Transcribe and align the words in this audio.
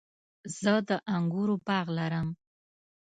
زه 0.59 0.73
د 0.89 0.91
انګورو 1.15 1.55
باغ 1.67 1.85
لرم 1.97 2.27